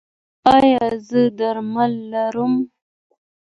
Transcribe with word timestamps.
ایا 0.57 0.85
زه 1.07 1.21
درمل 1.37 1.93
راوړم؟ 2.13 2.53